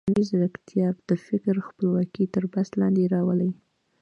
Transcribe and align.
مصنوعي 0.07 0.25
ځیرکتیا 0.29 0.87
د 1.07 1.09
فکر 1.27 1.55
خپلواکي 1.67 2.25
تر 2.33 2.43
بحث 2.51 2.69
لاندې 2.81 3.03
راولي. 3.13 3.51